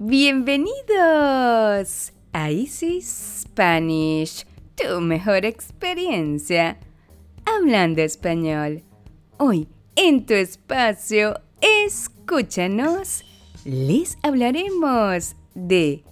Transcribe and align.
Bienvenidos 0.00 2.12
a 2.32 2.50
Easy 2.50 3.00
Spanish, 3.00 4.44
tu 4.74 5.00
mejor 5.00 5.44
experiencia 5.44 6.80
hablando 7.46 8.02
español. 8.02 8.82
Hoy, 9.38 9.68
en 9.94 10.26
tu 10.26 10.34
espacio, 10.34 11.40
escúchanos, 11.60 13.22
les 13.64 14.18
hablaremos 14.24 15.36
de 15.54 16.02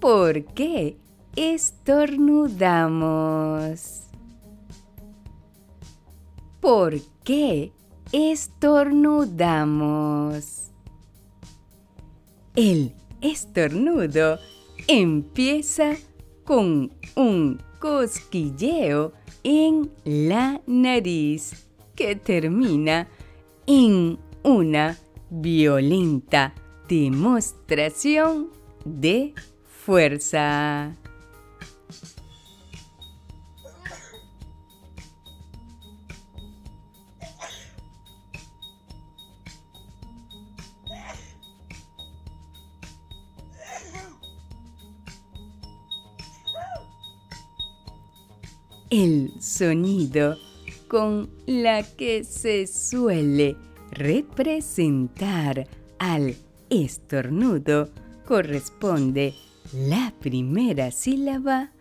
por 0.00 0.44
qué 0.52 0.98
estornudamos. 1.34 4.02
¿Por 6.60 7.00
qué 7.24 7.72
estornudamos? 8.12 10.72
El 12.54 12.92
estornudo 13.24 14.38
empieza 14.86 15.96
con 16.44 16.92
un 17.16 17.60
cosquilleo 17.80 19.12
en 19.42 19.90
la 20.04 20.60
nariz 20.66 21.66
que 21.96 22.16
termina 22.16 23.08
en 23.66 24.18
una 24.42 24.98
violenta 25.30 26.54
demostración 26.88 28.50
de 28.84 29.32
fuerza. 29.64 30.94
El 48.94 49.32
sonido 49.40 50.36
con 50.86 51.28
la 51.46 51.82
que 51.82 52.22
se 52.22 52.68
suele 52.68 53.56
representar 53.90 55.66
al 55.98 56.36
estornudo 56.70 57.90
corresponde 58.24 59.34
la 59.72 60.14
primera 60.20 60.92
sílaba 60.92 61.72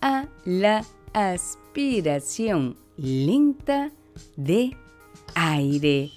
a 0.00 0.28
la 0.46 0.86
aspiración 1.12 2.78
lenta 2.96 3.92
de 4.38 4.74
aire 5.34 6.10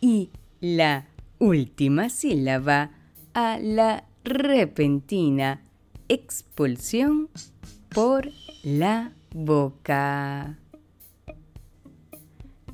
y 0.00 0.30
la 0.60 1.06
última 1.38 2.08
sílaba 2.08 2.90
a 3.32 3.60
la 3.60 4.02
repentina 4.24 5.62
expulsión 6.08 7.28
por 7.90 8.28
la 8.64 9.12
boca. 9.32 10.58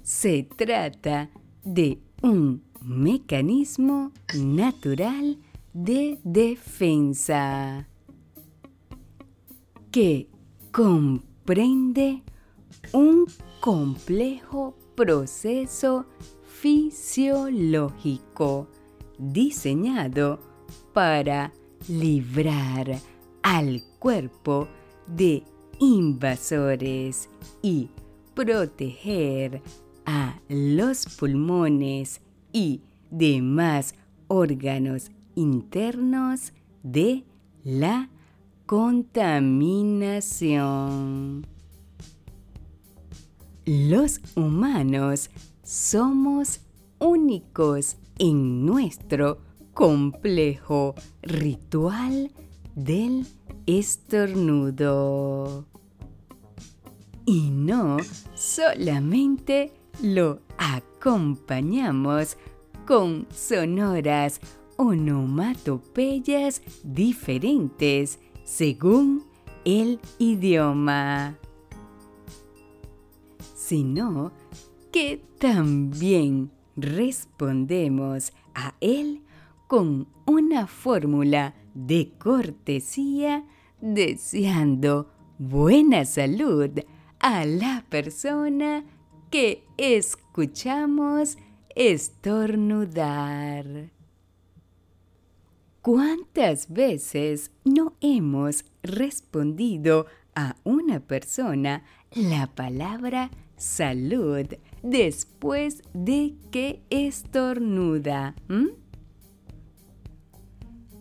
Se 0.02 0.48
trata 0.56 1.30
de 1.64 1.98
un 2.22 2.62
mecanismo 2.80 4.12
natural 4.34 5.38
de 5.72 6.18
defensa 6.22 7.88
que 9.90 10.28
comprende 10.70 12.22
un 12.92 13.26
complejo 13.60 14.76
proceso 14.94 16.06
fisiológico 16.44 18.68
diseñado 19.18 20.38
para 20.92 21.52
librar 21.88 23.00
al 23.42 23.82
cuerpo 23.98 24.68
de 25.06 25.42
invasores 25.78 27.28
y 27.62 27.90
proteger 28.34 29.62
a 30.04 30.40
los 30.48 31.06
pulmones 31.16 32.20
y 32.52 32.82
demás 33.10 33.94
órganos 34.28 35.10
internos 35.34 36.52
de 36.82 37.24
la 37.64 38.10
contaminación. 38.66 41.46
Los 43.64 44.20
humanos 44.36 45.30
somos 45.62 46.60
únicos 46.98 47.96
en 48.18 48.64
nuestro 48.64 49.38
complejo 49.74 50.94
ritual 51.22 52.30
del 52.74 53.26
estornudo. 53.66 55.64
Y 57.24 57.50
no 57.50 57.96
solamente 58.34 59.72
lo 60.02 60.40
acompañamos 60.58 62.36
con 62.86 63.26
sonoras 63.34 64.40
onomatopeyas 64.76 66.62
diferentes 66.84 68.18
según 68.44 69.24
el 69.64 69.98
idioma, 70.18 71.36
sino 73.56 74.30
que 74.92 75.20
también 75.38 76.52
respondemos 76.76 78.32
a 78.54 78.74
él 78.80 79.22
con 79.66 80.06
una 80.26 80.68
fórmula 80.68 81.54
de 81.74 82.12
cortesía 82.18 83.44
deseando 83.94 85.08
buena 85.38 86.04
salud 86.04 86.70
a 87.20 87.44
la 87.44 87.84
persona 87.88 88.84
que 89.30 89.64
escuchamos 89.76 91.38
estornudar. 91.74 93.66
¿Cuántas 95.82 96.72
veces 96.72 97.52
no 97.64 97.94
hemos 98.00 98.64
respondido 98.82 100.06
a 100.34 100.56
una 100.64 100.98
persona 101.00 101.84
la 102.12 102.48
palabra 102.48 103.30
salud 103.56 104.46
después 104.82 105.82
de 105.94 106.34
que 106.50 106.82
estornuda? 106.90 108.34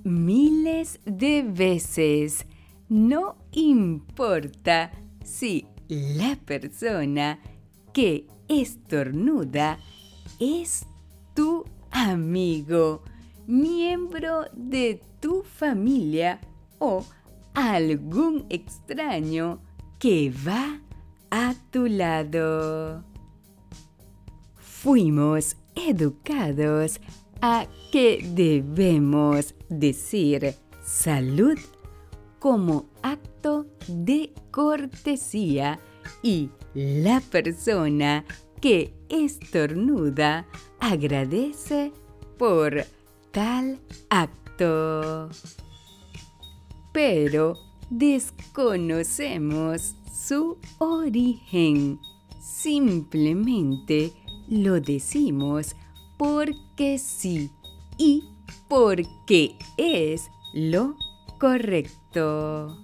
Miles 0.03 0.99
de 1.05 1.41
veces 1.41 2.45
no 2.89 3.37
importa 3.51 4.91
si 5.23 5.65
la 5.87 6.35
persona 6.35 7.39
que 7.93 8.27
estornuda 8.47 9.79
es 10.39 10.85
tu 11.33 11.65
amigo, 11.91 13.03
miembro 13.47 14.45
de 14.53 15.01
tu 15.19 15.43
familia 15.43 16.39
o 16.79 17.05
algún 17.53 18.45
extraño 18.49 19.61
que 19.99 20.31
va 20.45 20.81
a 21.31 21.55
tu 21.71 21.87
lado. 21.87 23.03
Fuimos 24.55 25.57
educados 25.75 26.99
a 27.41 27.65
que 27.91 28.27
debemos 28.33 29.55
decir 29.69 30.53
salud 30.83 31.57
como 32.45 32.85
acto 33.01 33.65
de 33.87 34.31
cortesía 34.51 35.79
y 36.21 36.51
la 36.75 37.19
persona 37.19 38.23
que 38.61 38.93
estornuda 39.09 40.45
agradece 40.79 41.91
por 42.37 42.85
tal 43.31 43.79
acto. 44.11 45.27
Pero 46.93 47.57
desconocemos 47.89 49.95
su 50.13 50.59
origen. 50.77 51.99
Simplemente 52.39 54.13
lo 54.47 54.79
decimos 54.79 55.75
porque 56.15 56.99
sí 56.99 57.49
y 57.97 58.23
porque 58.67 59.57
es 59.77 60.29
lo 60.53 60.95
correcto. 61.39 62.77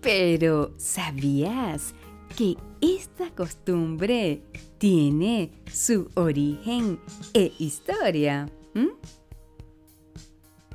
Pero 0.00 0.72
¿sabías 0.78 1.94
que 2.36 2.56
esta 2.80 3.30
costumbre 3.34 4.42
tiene 4.78 5.50
su 5.70 6.08
origen 6.14 6.98
e 7.34 7.52
historia? 7.58 8.48
¿Mm? 8.74 8.88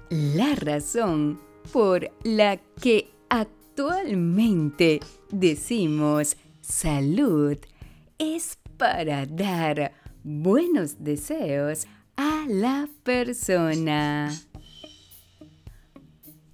La 0.10 0.54
razón 0.56 1.40
por 1.72 2.12
la 2.24 2.58
que 2.80 3.10
actualmente 3.30 5.00
decimos 5.32 6.38
salud 6.62 7.58
es 8.20 8.58
para 8.78 9.26
dar 9.26 9.92
buenos 10.24 11.04
deseos 11.04 11.88
a 12.16 12.46
la 12.48 12.88
persona. 13.04 14.32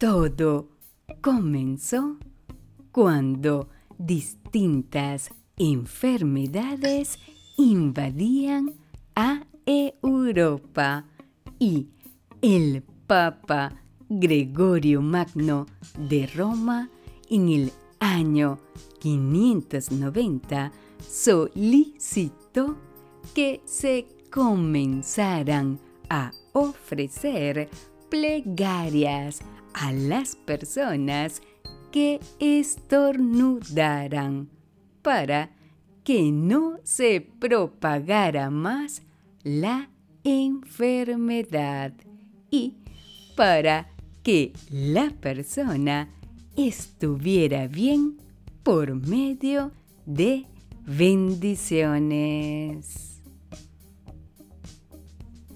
Todo 0.01 0.68
comenzó 1.21 2.18
cuando 2.92 3.69
distintas 4.00 5.30
enfermedades 5.57 7.19
invadían 7.56 8.74
a 9.15 9.45
Europa 9.63 11.06
y 11.59 11.89
el 12.42 12.81
Papa 13.06 13.74
Gregorio 14.09 15.03
Magno 15.03 15.68
de 15.95 16.25
Roma 16.36 16.89
en 17.30 17.50
el 17.50 17.71
año 18.00 18.57
590 19.01 20.71
solicitó 21.07 22.75
que 23.36 23.62
se 23.65 24.07
comenzaran 24.31 25.80
a 26.09 26.31
ofrecer 26.53 27.69
plegarias 28.09 29.42
a 29.73 29.91
las 29.91 30.35
personas 30.35 31.41
que 31.91 32.19
estornudaran 32.39 34.50
para 35.01 35.51
que 36.03 36.31
no 36.31 36.77
se 36.83 37.21
propagara 37.21 38.50
más 38.50 39.01
la 39.44 39.89
enfermedad 40.23 41.94
y 42.50 42.77
para 43.35 43.89
que 44.23 44.53
la 44.69 45.09
persona 45.09 46.09
estuviera 46.56 47.67
bien 47.67 48.17
por 48.63 48.95
medio 48.95 49.74
de 50.06 50.45
bendiciones. 50.85 53.21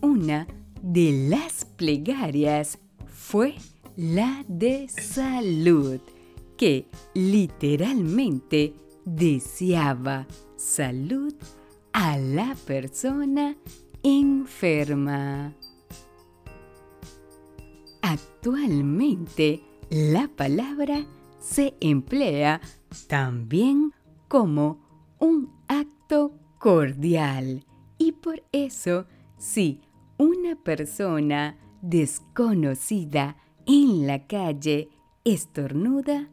Una 0.01 0.47
de 0.81 1.29
las 1.29 1.63
plegarias 1.65 2.77
fue 3.07 3.55
la 3.95 4.43
de 4.47 4.87
salud, 4.89 5.99
que 6.57 6.87
literalmente 7.13 8.73
deseaba 9.05 10.27
salud 10.55 11.33
a 11.93 12.17
la 12.17 12.55
persona 12.65 13.55
enferma. 14.03 15.53
Actualmente, 18.01 19.63
la 19.89 20.27
palabra 20.27 21.05
se 21.39 21.75
emplea 21.79 22.61
también 23.07 23.93
como 24.27 24.79
un 25.19 25.51
acto 25.67 26.33
cordial 26.59 27.65
y 27.97 28.11
por 28.13 28.43
eso 28.51 29.05
si 29.37 29.81
una 30.17 30.55
persona 30.55 31.57
desconocida 31.81 33.37
en 33.65 34.07
la 34.07 34.27
calle 34.27 34.89
estornuda, 35.23 36.29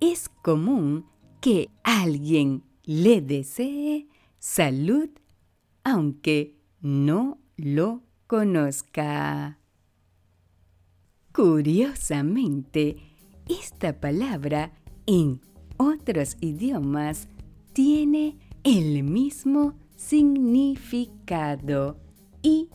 es 0.00 0.28
común 0.28 1.06
que 1.40 1.70
alguien 1.82 2.62
le 2.84 3.20
desee 3.20 4.08
salud 4.38 5.08
aunque 5.84 6.56
no 6.80 7.38
lo 7.56 8.02
conozca. 8.26 9.58
Curiosamente, 11.32 12.96
esta 13.48 14.00
palabra 14.00 14.72
en 15.06 15.40
otros 15.76 16.36
idiomas 16.40 17.28
tiene 17.72 18.38
el 18.64 19.02
mismo 19.02 19.74
significado 19.96 21.98
y 22.42 22.68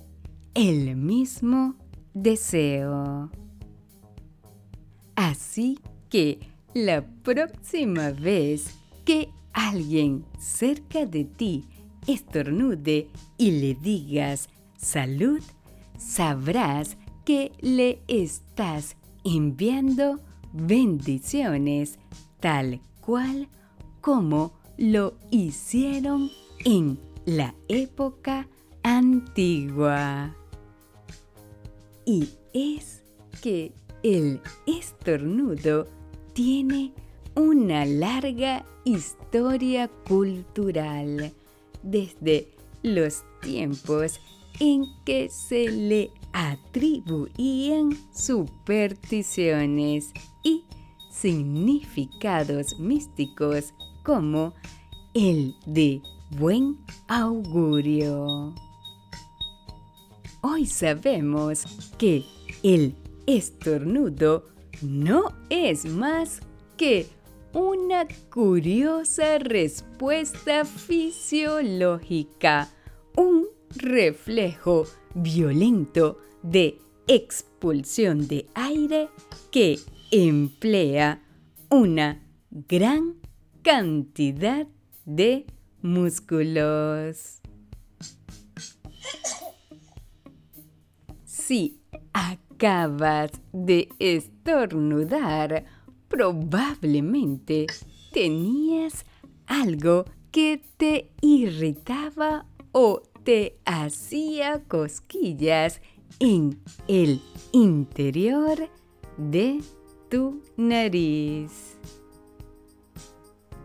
el 0.53 0.95
mismo 0.95 1.75
deseo. 2.13 3.29
Así 5.15 5.79
que 6.09 6.39
la 6.73 7.05
próxima 7.23 8.11
vez 8.11 8.75
que 9.05 9.29
alguien 9.53 10.25
cerca 10.37 11.05
de 11.05 11.23
ti 11.23 11.63
estornude 12.07 13.07
y 13.37 13.51
le 13.51 13.75
digas 13.75 14.49
salud, 14.77 15.41
sabrás 15.97 16.97
que 17.23 17.51
le 17.61 18.01
estás 18.07 18.97
enviando 19.23 20.19
bendiciones 20.53 21.97
tal 22.39 22.81
cual 23.01 23.49
como 24.01 24.53
lo 24.77 25.15
hicieron 25.31 26.29
en 26.63 26.99
la 27.25 27.55
época 27.67 28.47
antigua. 28.83 30.35
Y 32.05 32.29
es 32.53 33.01
que 33.41 33.73
el 34.05 34.39
estornudo 34.67 35.87
tiene 36.33 36.93
una 37.35 37.85
larga 37.87 38.63
historia 38.83 39.87
cultural 40.07 41.33
desde 41.81 42.47
los 42.83 43.23
tiempos 43.41 44.19
en 44.59 44.85
que 45.05 45.27
se 45.29 45.71
le 45.71 46.11
atribuían 46.33 47.97
supersticiones 48.13 50.11
y 50.43 50.65
significados 51.09 52.79
místicos 52.79 53.73
como 54.03 54.53
el 55.15 55.55
de 55.65 56.03
buen 56.37 56.77
augurio. 57.07 58.53
Hoy 60.41 60.67
sabemos 60.67 61.65
que 61.97 62.23
el 62.61 62.95
estornudo 63.27 64.45
no 64.81 65.33
es 65.49 65.85
más 65.85 66.41
que 66.77 67.07
una 67.53 68.07
curiosa 68.31 69.39
respuesta 69.39 70.65
fisiológica, 70.65 72.69
un 73.15 73.45
reflejo 73.77 74.85
violento 75.13 76.19
de 76.43 76.77
expulsión 77.07 78.27
de 78.27 78.47
aire 78.55 79.07
que 79.51 79.79
emplea 80.11 81.23
una 81.69 82.21
gran 82.51 83.15
cantidad 83.61 84.67
de 85.05 85.45
músculos. 85.81 87.39
Si 91.23 91.79
acabas 92.55 93.31
de 93.51 93.89
estornudar, 93.99 95.65
probablemente 96.07 97.67
tenías 98.13 99.05
algo 99.45 100.05
que 100.31 100.61
te 100.77 101.11
irritaba 101.21 102.45
o 102.71 103.01
te 103.23 103.57
hacía 103.65 104.63
cosquillas 104.67 105.81
en 106.19 106.57
el 106.87 107.21
interior 107.51 108.69
de 109.17 109.61
tu 110.09 110.41
nariz. 110.55 111.77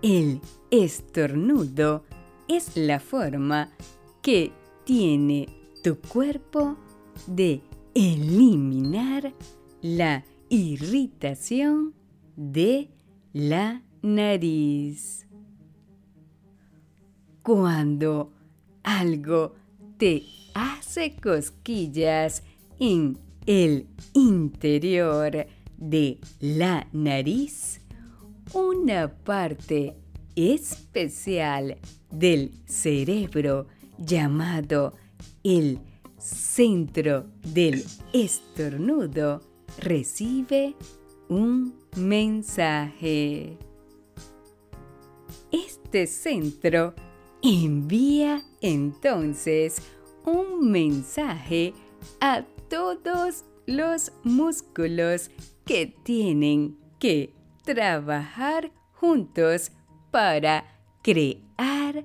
El 0.03 0.41
estornudo 0.71 2.03
es 2.49 2.77
la 2.77 2.99
forma 2.99 3.71
que 4.23 4.53
tiene 4.85 5.49
tu 5.85 5.97
cuerpo 5.97 6.77
de 7.27 7.61
eliminar 7.95 9.35
la 9.83 10.25
irritación 10.49 11.95
de 12.37 12.91
la 13.33 13.83
nariz. 14.03 15.27
Cuando 17.43 18.33
algo 18.83 19.55
te 19.97 20.23
hace 20.55 21.17
cosquillas 21.17 22.43
en 22.79 23.19
el 23.47 23.87
interior 24.15 25.47
de 25.77 26.19
la 26.41 26.87
nariz, 26.93 27.81
una 28.53 29.09
parte 29.09 29.97
especial 30.35 31.79
del 32.11 32.53
cerebro 32.67 33.67
llamado 33.99 34.95
el 35.43 35.79
centro 36.21 37.27
del 37.43 37.85
estornudo 38.12 39.41
recibe 39.79 40.75
un 41.29 41.75
mensaje. 41.97 43.57
Este 45.50 46.07
centro 46.07 46.95
envía 47.43 48.43
entonces 48.61 49.83
un 50.25 50.71
mensaje 50.71 51.73
a 52.21 52.45
todos 52.69 53.45
los 53.67 54.12
músculos 54.23 55.31
que 55.65 55.87
tienen 56.05 56.77
que 56.99 57.33
trabajar 57.65 58.73
juntos 58.93 59.73
para 60.11 60.65
crear 61.03 62.05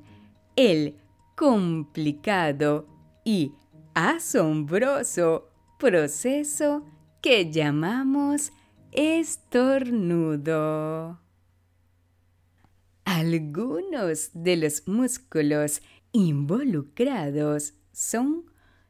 el 0.56 0.96
complicado 1.36 2.88
y 3.24 3.52
asombroso 3.96 5.50
proceso 5.80 6.86
que 7.22 7.50
llamamos 7.52 8.52
estornudo. 8.92 10.46
Algunos 13.06 14.30
de 14.34 14.58
los 14.58 14.88
músculos 14.88 15.82
involucrados 16.12 17.74
son 17.92 18.46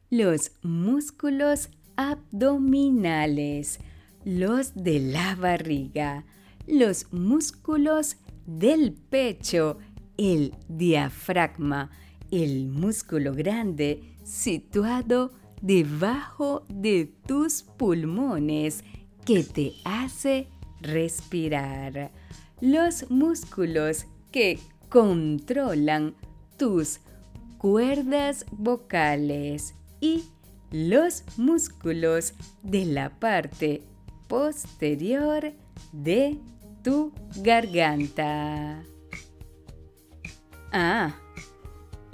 los 0.09 0.51
músculos 0.63 1.69
abdominales, 1.95 3.79
los 4.24 4.74
de 4.75 5.00
la 5.00 5.35
barriga, 5.35 6.25
los 6.67 7.13
músculos 7.13 8.17
del 8.45 8.93
pecho, 8.93 9.77
el 10.17 10.53
diafragma, 10.67 11.91
el 12.32 12.67
músculo 12.67 13.34
grande 13.34 14.15
situado 14.24 15.32
debajo 15.62 16.65
de 16.70 17.12
tus 17.27 17.63
pulmones 17.63 18.84
que 19.25 19.44
te 19.44 19.74
hace 19.84 20.48
respirar, 20.82 22.12
los 22.62 23.10
músculos 23.10 24.05
que 24.32 24.60
controlan 24.89 26.15
tus 26.58 27.00
cuerdas 27.58 28.46
vocales 28.51 29.74
y 30.00 30.25
los 30.72 31.24
músculos 31.38 32.34
de 32.62 32.86
la 32.86 33.10
parte 33.20 33.82
posterior 34.27 35.53
de 35.91 36.38
tu 36.84 37.12
garganta. 37.38 38.84
Ah, 40.72 41.15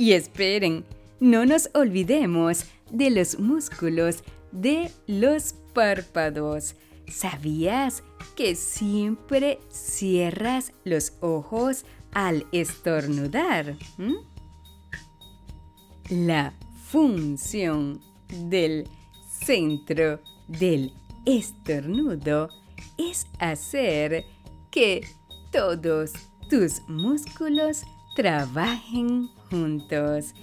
y 0.01 0.13
esperen, 0.13 0.84
no 1.20 1.46
nos 1.46 1.70
olvidemos 1.75 2.65
de 2.89 3.12
los 3.12 3.38
músculos 3.38 4.24
de 4.51 4.89
los 5.05 5.53
párpados. 5.75 6.74
¿Sabías 7.08 8.01
que 8.36 8.55
siempre 8.55 9.60
cierras 9.70 10.74
los 10.86 11.13
ojos 11.22 11.86
al 12.13 12.48
estornudar? 12.51 13.77
¿Mm? 14.00 14.15
La 16.10 16.55
función 16.88 18.01
del 18.50 18.89
centro 19.29 20.20
del 20.48 20.96
estornudo 21.27 22.50
es 22.98 23.27
hacer 23.38 24.25
que 24.72 25.05
todos 25.51 26.13
tus 26.50 26.81
músculos 26.88 27.84
trabajen 28.15 29.29
juntos 29.51 30.34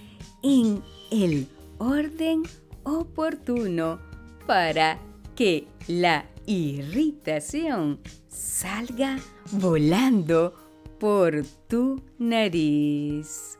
en 0.42 0.82
el 1.10 1.48
orden 1.78 2.42
oportuno 2.84 3.98
para 4.46 4.98
que 5.34 5.66
la 5.88 6.26
irritación 6.46 7.98
salga 8.28 9.18
volando 9.52 10.54
por 11.00 11.44
tu 11.68 12.02
nariz. 12.18 13.58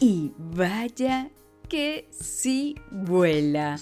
Y 0.00 0.32
vaya 0.36 1.30
que 1.68 2.08
si 2.10 2.74
vuela. 2.90 3.78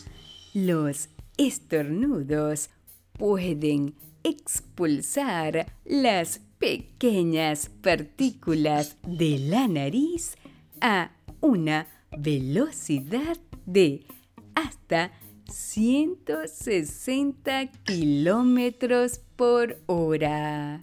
Los 0.53 1.09
estornudos 1.37 2.71
pueden 3.19 3.97
expulsar 4.23 5.67
las 5.85 6.41
pequeñas 6.65 7.69
partículas 7.83 8.97
de 9.07 9.39
la 9.39 9.69
nariz 9.69 10.39
a 10.81 11.11
una 11.43 11.87
velocidad 12.17 13.37
de 13.67 14.07
hasta 14.55 15.13
160 15.53 17.67
kilómetros 17.83 19.21
por 19.37 19.77
hora. 19.85 20.83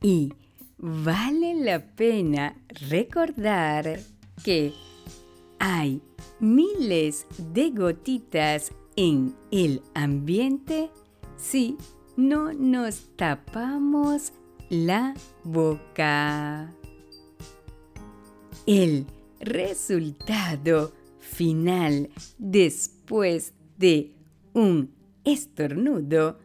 Y 0.00 0.32
vale 0.78 1.54
la 1.54 1.94
pena 1.94 2.56
recordar 2.88 4.00
que 4.42 4.72
hay 5.58 6.00
miles 6.40 7.26
de 7.52 7.68
gotitas 7.68 8.72
en 8.96 9.34
el 9.50 9.82
ambiente 9.92 10.88
si 11.36 11.76
no 12.16 12.52
nos 12.52 13.16
tapamos 13.16 14.32
la 14.70 15.14
boca. 15.44 16.72
El 18.66 19.06
resultado 19.40 20.92
final 21.20 22.08
después 22.38 23.52
de 23.76 24.12
un 24.54 24.90
estornudo 25.24 26.38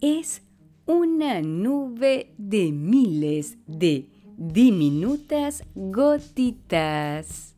es 0.00 0.42
una 0.86 1.40
nube 1.40 2.34
de 2.36 2.70
miles 2.72 3.56
de 3.66 4.08
diminutas 4.36 5.64
gotitas 5.74 7.54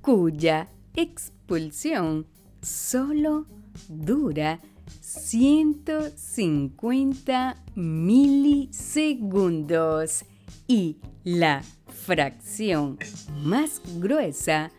cuya 0.00 0.68
expulsión 0.94 2.26
solo 2.62 3.46
dura 3.88 4.60
150 5.00 7.56
milisegundos 7.74 10.24
y 10.66 10.98
la 11.24 11.62
fracción 11.88 12.98
más 13.42 13.80
gruesa 13.98 14.70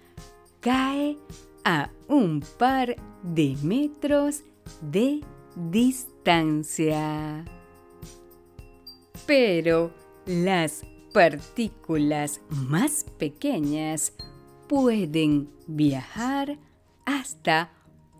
cae 0.60 1.18
a 1.64 1.90
un 2.08 2.44
par 2.58 2.96
de 3.24 3.56
metros 3.64 4.44
de 4.82 5.22
distancia. 5.56 7.46
Pero 9.26 9.94
las 10.26 10.84
partículas 11.14 12.42
más 12.50 13.06
pequeñas 13.18 14.14
pueden 14.68 15.50
viajar 15.68 16.58
hasta 17.06 17.72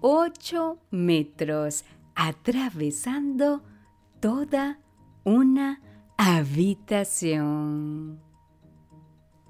8 0.02 0.78
metros 0.92 1.84
atravesando 2.16 3.62
toda 4.20 4.80
una 5.24 5.82
habitación. 6.18 8.20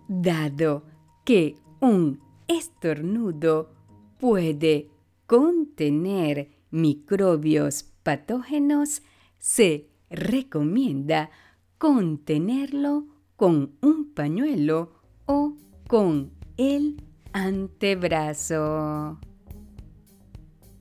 Dado 0.08 0.84
que 1.24 1.56
un 1.80 2.20
estornudo 2.48 3.74
puede 4.20 4.90
contener 5.28 6.50
microbios 6.72 7.84
patógenos, 8.04 9.02
se 9.38 9.90
recomienda 10.10 11.30
contenerlo 11.78 13.06
con 13.36 13.76
un 13.82 14.14
pañuelo 14.14 14.92
o 15.26 15.54
con 15.88 16.32
el 16.58 17.02
antebrazo. 17.34 19.20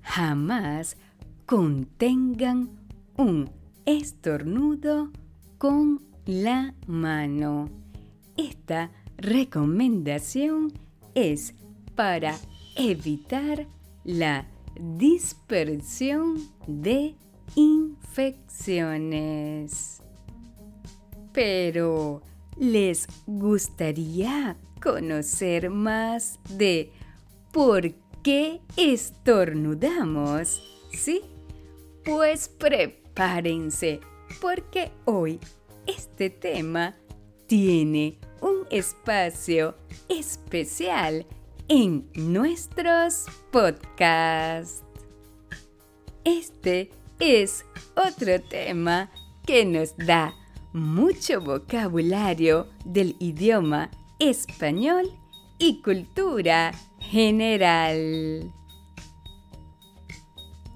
Jamás 0.09 0.97
contengan 1.45 2.71
un 3.19 3.51
estornudo 3.85 5.11
con 5.59 6.01
la 6.25 6.75
mano. 6.87 7.69
Esta 8.35 8.91
recomendación 9.19 10.73
es 11.15 11.53
para 11.95 12.35
evitar 12.75 13.67
la 14.05 14.49
dispersión 14.81 16.39
de 16.67 17.15
infecciones. 17.55 20.01
Pero, 21.35 22.23
¿les 22.57 23.07
gustaría 23.27 24.57
conocer 24.81 25.69
más 25.69 26.41
de 26.57 26.93
por 27.53 27.93
qué 28.23 28.61
estornudamos? 28.77 30.63
¿Sí? 30.93 31.23
Pues 32.05 32.49
prepárense, 32.49 34.01
porque 34.41 34.91
hoy 35.05 35.41
este 35.87 36.31
tema 36.31 36.97
tiene 37.47 38.19
un 38.41 38.67
espacio 38.71 39.75
especial 40.09 41.27
en 41.69 42.09
nuestros 42.15 43.27
podcasts. 43.51 44.83
Este 46.25 46.91
es 47.19 47.65
otro 47.97 48.41
tema 48.49 49.11
que 49.47 49.65
nos 49.65 49.97
da 49.97 50.35
mucho 50.73 51.41
vocabulario 51.41 52.69
del 52.85 53.17
idioma 53.19 53.91
español 54.19 55.11
y 55.59 55.81
cultura 55.83 56.73
general. 57.11 58.53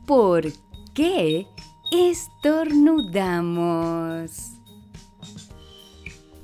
¿Por 0.06 0.44
qué 0.94 1.46
estornudamos? 1.90 4.52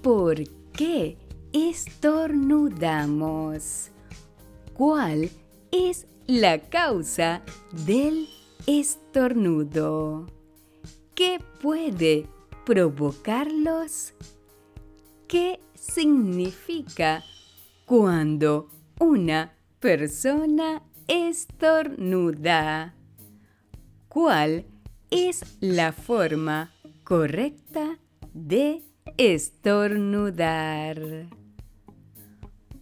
¿Por 0.02 0.42
qué 0.72 1.16
estornudamos? 1.52 3.90
¿Cuál 4.74 5.30
es 5.72 6.08
la 6.28 6.60
causa 6.60 7.42
del 7.72 8.28
estornudo. 8.66 10.26
¿Qué 11.14 11.40
puede 11.62 12.28
provocarlos? 12.66 14.12
¿Qué 15.26 15.58
significa 15.74 17.24
cuando 17.86 18.68
una 19.00 19.54
persona 19.80 20.82
estornuda? 21.06 22.94
¿Cuál 24.08 24.66
es 25.10 25.42
la 25.60 25.92
forma 25.92 26.72
correcta 27.04 27.98
de 28.34 28.82
estornudar? 29.16 31.00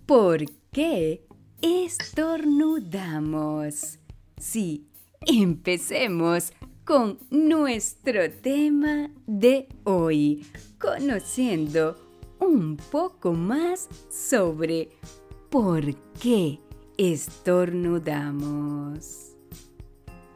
¿Por 0.07 0.47
qué 0.73 1.27
estornudamos? 1.61 3.99
Sí, 4.39 4.87
empecemos 5.27 6.55
con 6.85 7.19
nuestro 7.31 8.31
tema 8.31 9.11
de 9.27 9.69
hoy, 9.85 10.47
conociendo 10.79 11.97
un 12.39 12.77
poco 12.77 13.33
más 13.33 13.89
sobre 14.09 14.91
por 15.51 15.93
qué 16.21 16.61
estornudamos. 16.99 19.33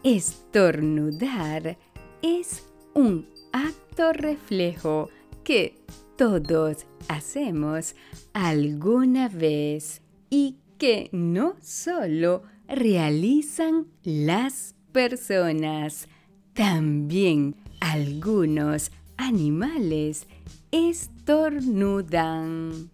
Estornudar 0.02 1.76
es 2.22 2.64
un 2.94 3.28
acto 3.52 4.12
reflejo 4.12 5.08
que 5.44 5.76
todos 6.16 6.86
hacemos 7.08 7.94
alguna 8.32 9.28
vez 9.28 10.02
y 10.28 10.56
que 10.78 11.08
no 11.12 11.54
solo 11.62 12.42
realizan 12.68 13.86
las 14.02 14.74
personas, 14.92 16.08
también 16.54 17.54
algunos 17.80 18.90
animales 19.16 20.26
estornudan. 20.70 22.90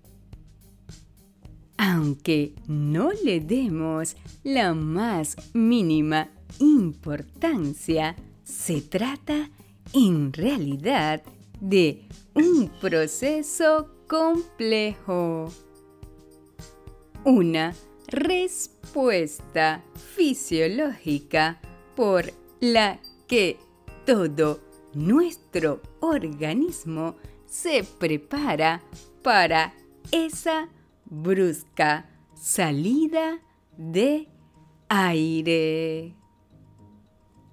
Aunque 1.79 2.55
no 2.67 3.11
le 3.25 3.41
demos 3.41 4.17
la 4.43 4.73
más 4.75 5.37
mínima 5.53 6.31
importancia, 6.59 8.17
se 8.45 8.81
trata 8.81 9.51
en 9.93 10.33
realidad 10.33 11.23
de 11.61 12.07
un 12.35 12.71
proceso 12.81 13.91
complejo. 14.07 15.53
Una 17.25 17.75
respuesta 18.09 19.83
fisiológica 20.15 21.61
por 21.95 22.33
la 22.61 23.01
que 23.27 23.59
todo 24.05 24.61
nuestro 24.95 25.83
organismo 26.01 27.17
se 27.47 27.85
prepara 27.85 28.83
para 29.23 29.75
esa 30.13 30.69
brusca 31.09 32.09
salida 32.35 33.41
de 33.77 34.29
aire. 34.89 36.15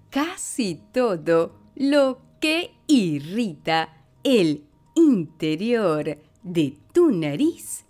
Casi 0.09 0.81
todo 0.91 1.59
lo 1.75 2.21
que 2.39 2.71
irrita 2.87 4.05
el 4.23 4.65
interior 4.95 6.17
de 6.43 6.77
tu 6.93 7.11
nariz 7.11 7.85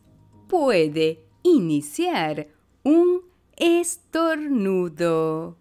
puede 0.48 1.26
iniciar 1.44 2.48
un 2.84 3.22
estornudo. 3.58 5.58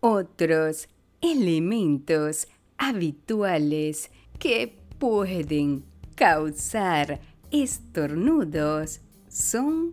Otros 0.00 0.88
elementos 1.20 2.46
habituales 2.76 4.10
que 4.38 4.76
pueden 4.98 5.84
causar 6.14 7.20
estornudos 7.62 9.00
son 9.28 9.92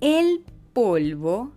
el 0.00 0.44
polvo, 0.72 1.50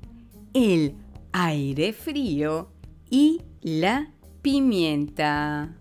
el 0.53 0.95
aire 1.31 1.93
frío 1.93 2.69
y 3.11 3.41
la 3.61 4.11
pimienta. 4.41 5.77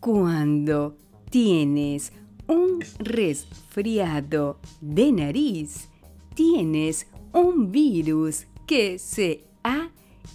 Cuando 0.00 0.98
tienes 1.30 2.12
un 2.46 2.80
resfriado 2.98 4.58
de 4.82 5.12
nariz, 5.12 5.88
tienes 6.34 7.06
un 7.32 7.72
virus 7.72 8.46
que 8.66 8.98
se 8.98 9.44
ha 9.64 9.88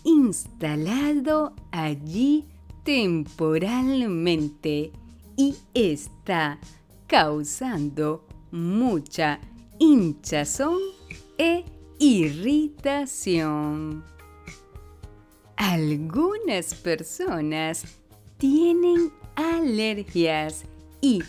instalado 0.04 1.54
allí 1.72 2.46
temporalmente 2.84 4.92
y 5.38 5.56
está 5.74 6.60
causando 7.08 8.26
mucha 8.52 9.40
hinchazón 9.80 10.80
e 11.38 11.66
irritación. 12.00 14.04
Algunas 15.58 16.76
personas 16.76 17.84
tienen 18.38 19.12
alergias 19.36 20.66
y 21.02 21.24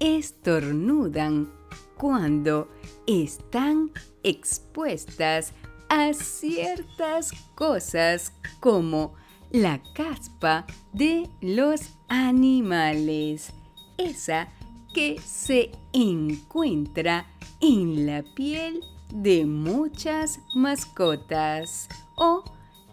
estornudan 0.00 1.52
cuando 1.96 2.68
están 3.06 3.90
expuestas 4.22 5.52
a 5.88 6.12
ciertas 6.12 7.32
cosas 7.54 8.32
como 8.60 9.14
la 9.50 9.80
caspa 9.94 10.66
de 10.92 11.28
los 11.40 11.80
animales, 12.08 13.52
esa 13.98 14.48
que 14.92 15.18
se 15.24 15.70
encuentra 15.92 17.26
en 17.60 18.06
la 18.06 18.22
piel 18.34 18.80
de 19.12 19.44
muchas 19.44 20.40
mascotas 20.54 21.88
o 22.16 22.44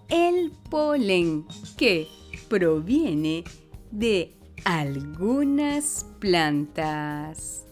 el 0.09 0.51
polen 0.69 1.45
que 1.77 2.07
proviene 2.49 3.43
de 3.91 4.35
algunas 4.65 6.05
plantas. 6.19 7.65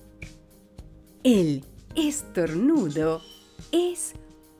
El 1.24 1.66
estornudo 1.96 3.22
es 3.72 4.14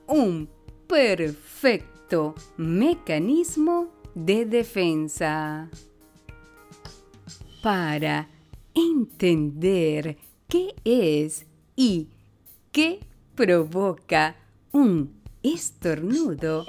un 0.06 0.48
perfecto 0.86 2.34
mecanismo 2.56 3.88
de 4.14 4.44
defensa. 4.44 5.70
Para 7.62 8.28
entender 8.78 10.16
qué 10.46 10.74
es 10.84 11.46
y 11.74 12.08
qué 12.70 13.00
provoca 13.34 14.36
un 14.72 15.12
estornudo, 15.42 16.66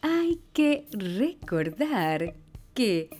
hay 0.00 0.40
que 0.52 0.86
recordar 0.92 2.34
que 2.74 3.10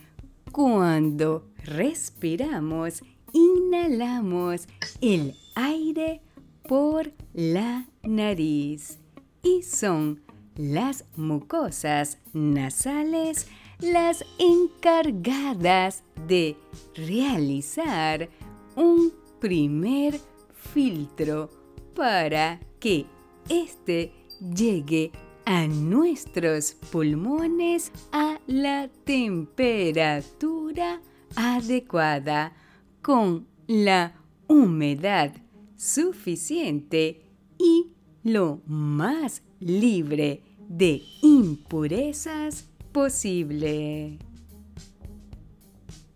cuando 0.53 1.48
respiramos, 1.64 3.03
inhalamos 3.33 4.68
el 5.01 5.35
aire 5.55 6.20
por 6.62 7.12
la 7.35 7.87
nariz 8.03 8.98
y 9.42 9.62
son 9.62 10.20
las 10.57 11.05
mucosas 11.16 12.18
nasales 12.33 13.48
las 13.80 14.24
encargadas 14.38 16.02
de 16.26 16.56
realizar 16.94 18.28
un 18.74 19.12
primer 19.40 20.20
filtro 20.52 21.48
para 21.94 22.60
que 22.80 23.06
éste 23.48 24.12
llegue 24.54 25.12
a 25.44 25.66
nuestros 25.66 26.72
pulmones 26.90 27.92
a 28.12 28.40
la 28.46 28.88
temperatura 29.04 31.00
adecuada 31.36 32.52
con 33.00 33.46
la 33.66 34.14
humedad 34.48 35.32
suficiente 35.76 37.22
y 37.58 37.92
lo 38.24 38.60
más 38.66 39.42
libre 39.60 40.42
de 40.68 41.00
impurezas 41.22 42.68
posible. 42.98 44.18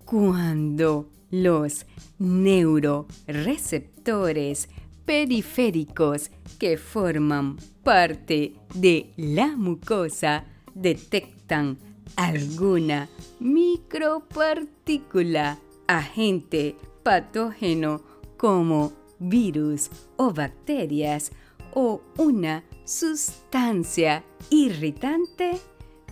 Cuando 0.04 1.08
los 1.30 1.86
neuroreceptores 2.18 4.68
periféricos 5.04 6.32
que 6.58 6.76
forman 6.76 7.56
parte 7.84 8.54
de 8.74 9.12
la 9.16 9.56
mucosa 9.56 10.44
detectan 10.74 11.78
alguna 12.16 13.08
micropartícula, 13.38 15.60
agente 15.86 16.74
patógeno 17.04 18.02
como 18.36 18.92
virus 19.20 19.88
o 20.16 20.32
bacterias 20.32 21.30
o 21.74 22.02
una 22.18 22.64
sustancia 22.84 24.24
irritante, 24.50 25.60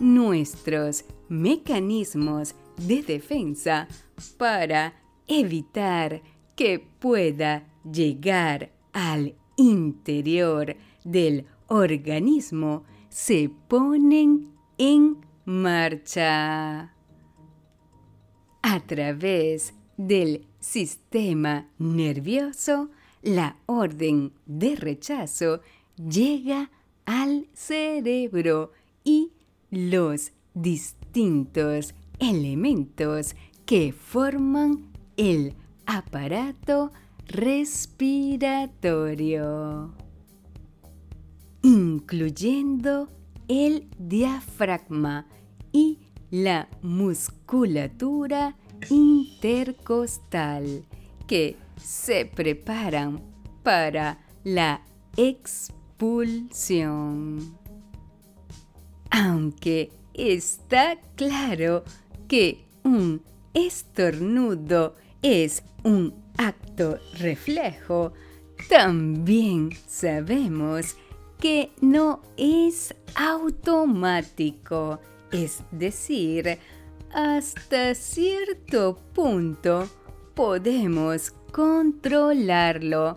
nuestros 0.01 1.05
mecanismos 1.29 2.55
de 2.75 3.03
defensa 3.03 3.87
para 4.37 4.95
evitar 5.27 6.21
que 6.55 6.79
pueda 6.79 7.67
llegar 7.89 8.71
al 8.91 9.35
interior 9.55 10.75
del 11.03 11.45
organismo 11.67 12.83
se 13.09 13.49
ponen 13.67 14.51
en 14.77 15.17
marcha. 15.45 16.93
A 18.63 18.79
través 18.87 19.73
del 19.97 20.47
sistema 20.59 21.67
nervioso, 21.77 22.89
la 23.21 23.57
orden 23.67 24.33
de 24.45 24.75
rechazo 24.75 25.61
llega 25.95 26.71
al 27.05 27.47
cerebro 27.53 28.71
y 29.03 29.31
los 29.71 30.33
distintos 30.53 31.95
elementos 32.19 33.35
que 33.65 33.91
forman 33.93 34.91
el 35.17 35.55
aparato 35.85 36.91
respiratorio, 37.27 39.93
incluyendo 41.63 43.09
el 43.47 43.87
diafragma 43.97 45.25
y 45.71 45.99
la 46.29 46.67
musculatura 46.81 48.57
intercostal 48.89 50.85
que 51.27 51.55
se 51.77 52.25
preparan 52.25 53.21
para 53.63 54.19
la 54.43 54.81
expulsión. 55.15 57.60
Aunque 59.11 59.91
está 60.13 60.97
claro 61.15 61.83
que 62.27 62.65
un 62.83 63.21
estornudo 63.53 64.95
es 65.21 65.63
un 65.83 66.13
acto 66.37 66.97
reflejo, 67.19 68.13
también 68.69 69.69
sabemos 69.87 70.95
que 71.39 71.71
no 71.81 72.21
es 72.37 72.95
automático, 73.15 74.99
es 75.31 75.61
decir, 75.71 76.57
hasta 77.13 77.93
cierto 77.95 78.97
punto 79.13 79.89
podemos 80.33 81.31
controlarlo, 81.51 83.15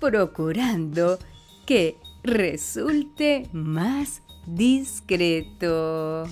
procurando 0.00 1.18
que 1.64 1.96
resulte 2.24 3.48
más 3.52 4.22
discreto. 4.46 6.24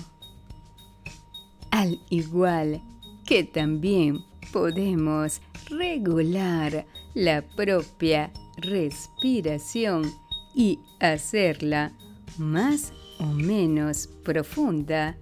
Al 1.71 1.99
igual 2.09 2.81
que 3.25 3.43
también 3.43 4.19
podemos 4.53 5.41
regular 5.69 6.85
la 7.13 7.41
propia 7.55 8.31
respiración 8.57 10.11
y 10.53 10.79
hacerla 10.99 11.91
más 12.37 12.93
o 13.19 13.25
menos 13.25 14.07
profunda, 14.23 15.17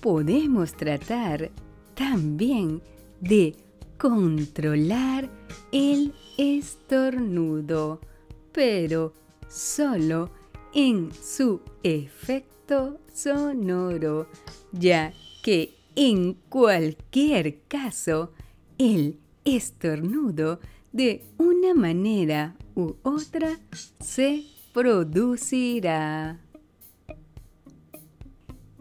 podemos 0.00 0.72
tratar 0.72 1.50
también 1.94 2.82
de 3.20 3.54
controlar 3.98 5.28
el 5.72 6.14
estornudo, 6.38 8.00
pero 8.52 9.12
solo 9.48 10.30
en 10.74 11.12
su 11.12 11.60
efecto 11.82 12.98
sonoro, 13.12 14.28
ya 14.72 15.12
que 15.42 15.76
en 15.96 16.34
cualquier 16.48 17.62
caso 17.68 18.32
el 18.78 19.18
estornudo 19.44 20.60
de 20.92 21.24
una 21.38 21.74
manera 21.74 22.56
u 22.74 22.96
otra 23.02 23.58
se 24.00 24.44
producirá. 24.72 26.40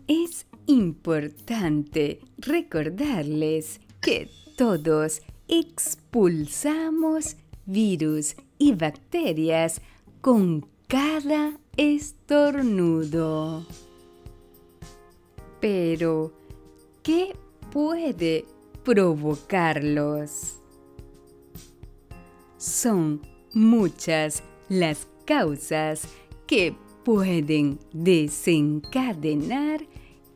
Es 0.07 0.47
importante 0.65 2.19
recordarles 2.37 3.79
que 4.01 4.29
todos 4.57 5.21
expulsamos 5.47 7.35
virus 7.65 8.35
y 8.57 8.73
bacterias 8.73 9.81
con 10.21 10.67
cada 10.87 11.58
estornudo. 11.79 13.65
Pero, 15.61 16.33
¿qué 17.01 17.33
puede 17.71 18.43
provocarlos? 18.83 20.59
Son 22.57 23.21
muchas 23.53 24.43
las 24.67 25.07
causas 25.23 26.01
que 26.47 26.75
pueden 27.05 27.79
desencadenar 27.93 29.79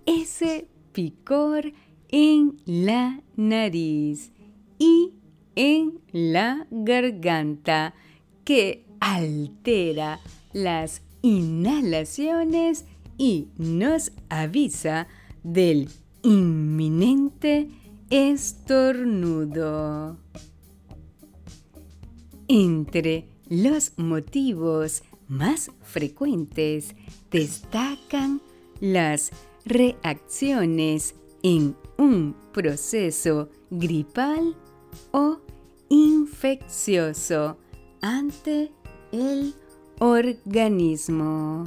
ese 0.05 0.69
picor 0.93 1.73
en 2.07 2.55
la 2.65 3.19
nariz 3.35 4.31
y 4.79 5.11
en 5.57 5.99
la 6.13 6.67
garganta 6.71 7.93
que 8.45 8.85
altera 9.01 10.21
las 10.53 11.01
inhalaciones 11.23 12.85
y 13.17 13.47
nos 13.57 14.11
avisa 14.29 15.07
del 15.43 15.89
inminente 16.21 17.69
estornudo. 18.11 20.17
Entre 22.47 23.27
los 23.49 23.93
motivos 23.97 25.01
más 25.27 25.71
frecuentes 25.81 26.95
destacan 27.31 28.39
las 28.79 29.31
reacciones 29.65 31.15
en 31.41 31.75
un 31.97 32.35
proceso 32.51 33.49
gripal 33.71 34.55
o 35.11 35.39
infeccioso 35.89 37.57
ante 38.01 38.71
el 39.11 39.55
organismo. 39.99 41.65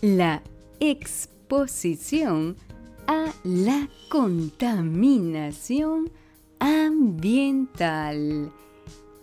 La 0.03 0.43
exposición 0.81 2.57
a 3.07 3.33
la 3.45 3.89
contaminación 4.11 6.11
ambiental. 6.59 8.51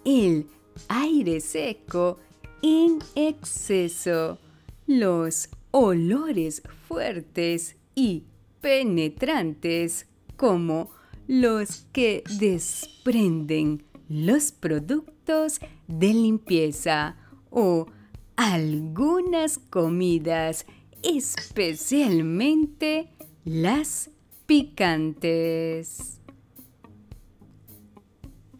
El 0.06 0.48
aire 0.88 1.40
seco 1.40 2.20
en 2.62 3.00
exceso. 3.16 4.38
Los 4.86 5.50
olores 5.72 6.62
fuertes 6.88 7.76
y 7.96 8.26
penetrantes 8.62 10.06
como 10.36 10.92
los 11.28 11.88
que 11.92 12.24
desprenden 12.40 13.84
los 14.10 14.52
productos 14.52 15.60
de 15.88 16.14
limpieza 16.14 17.16
o 17.50 17.88
algunas 18.36 19.58
comidas, 19.58 20.68
especialmente 21.02 23.10
las 23.46 24.12
picantes. 24.46 26.20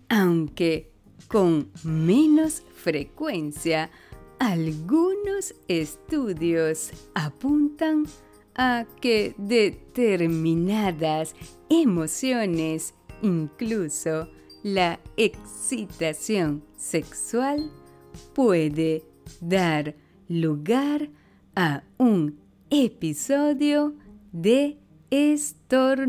Aunque 0.10 0.92
con 1.28 1.72
menos 1.84 2.64
frecuencia, 2.76 3.90
algunos 4.40 5.56
estudios 5.68 6.92
apuntan 7.14 8.06
a 8.56 8.86
que 9.02 9.34
determinadas 9.38 11.36
emociones, 11.70 12.94
incluso 13.22 14.28
la 14.64 15.00
excitación 15.18 16.64
sexual, 16.78 17.72
puede 18.34 19.04
dar 19.42 19.96
lugar 20.28 21.10
a 21.56 21.84
un 21.98 22.40
episodio 22.70 23.96
de 24.32 24.78
estornudos. 25.10 26.04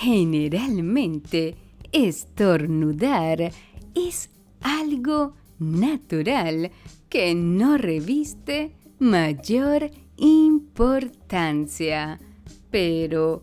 Generalmente, 0.00 1.56
estornudar 1.92 3.52
es 3.94 4.30
algo 4.62 5.34
natural 5.58 6.70
que 7.10 7.34
no 7.34 7.76
reviste 7.76 8.74
mayor 8.98 9.90
importancia. 10.16 12.18
Pero 12.70 13.42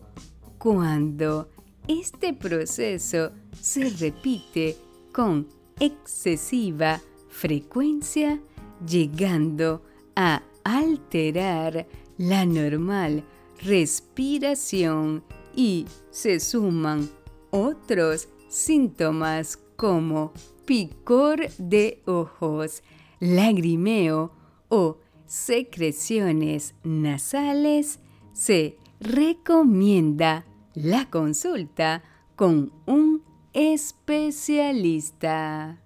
cuando 0.58 1.48
este 1.86 2.34
proceso 2.34 3.30
se 3.60 3.90
repite 3.90 4.74
con 5.12 5.46
excesiva 5.78 7.00
frecuencia, 7.28 8.40
llegando 8.84 9.84
a 10.16 10.42
alterar 10.64 11.86
la 12.16 12.44
normal 12.44 13.22
respiración 13.62 15.22
y 15.58 15.84
se 16.12 16.38
suman 16.38 17.10
otros 17.50 18.28
síntomas 18.48 19.58
como 19.74 20.32
picor 20.64 21.50
de 21.58 22.00
ojos, 22.06 22.84
lagrimeo 23.18 24.30
o 24.68 24.98
secreciones 25.26 26.76
nasales, 26.84 27.98
se 28.32 28.76
recomienda 29.00 30.46
la 30.74 31.10
consulta 31.10 32.04
con 32.36 32.72
un 32.86 33.24
especialista. 33.52 35.82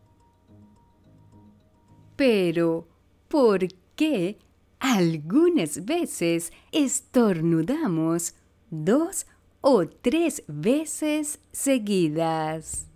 Pero, 2.15 2.87
¿por 3.29 3.69
qué 3.97 4.37
algunas 4.81 5.87
veces 5.87 6.53
estornudamos 6.73 8.35
dos 8.71 9.25
o 9.63 9.87
tres 9.87 10.43
veces 10.47 11.41
seguidas? 11.53 12.87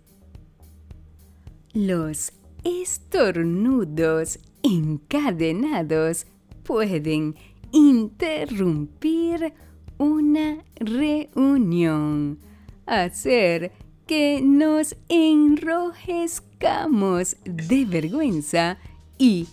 Los 1.73 2.31
estornudos 2.63 4.37
encadenados 4.61 6.27
pueden 6.63 7.35
interrumpir 7.71 9.53
una 9.97 10.63
reunión, 10.75 12.37
hacer 12.85 13.71
que 14.05 14.41
nos 14.41 14.95
enrojezcamos 15.09 17.37
de 17.43 17.85
vergüenza 17.85 18.77
y 19.17 19.47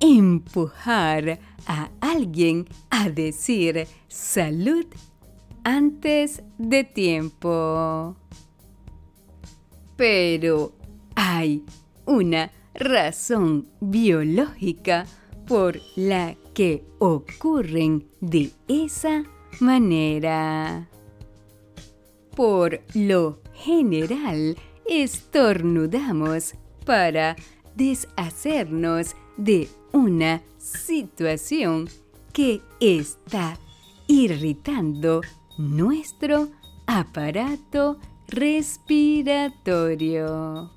empujar 0.00 1.40
a 1.66 1.90
alguien 2.00 2.66
a 2.88 3.10
decir 3.10 3.86
salud 4.08 4.86
antes 5.64 6.42
de 6.58 6.84
tiempo. 6.84 8.16
Pero 9.96 10.72
hay 11.14 11.64
una 12.06 12.50
razón 12.74 13.68
biológica 13.80 15.06
por 15.46 15.80
la 15.96 16.36
que 16.54 16.84
ocurren 16.98 18.06
de 18.20 18.50
esa 18.68 19.24
manera. 19.60 20.88
Por 22.36 22.80
lo 22.94 23.40
general, 23.52 24.56
estornudamos 24.86 26.54
para 26.86 27.36
deshacernos 27.74 29.14
de 29.36 29.68
una 29.92 30.42
situación 30.58 31.88
que 32.32 32.60
está 32.80 33.58
irritando 34.06 35.20
nuestro 35.60 36.48
aparato 36.86 37.98
respiratorio. 38.28 40.70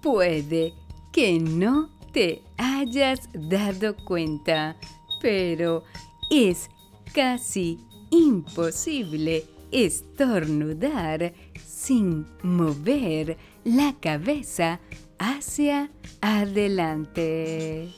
Puede 0.00 0.74
que 1.12 1.40
no 1.40 1.90
te 2.12 2.44
hayas 2.56 3.28
dado 3.34 3.96
cuenta, 4.04 4.76
pero 5.20 5.82
es 6.30 6.70
casi 7.12 7.80
imposible 8.10 9.44
estornudar 9.72 11.34
sin 11.64 12.28
mover 12.42 13.36
la 13.64 13.96
cabeza 14.00 14.78
hacia 15.18 15.90
adelante. 16.20 17.88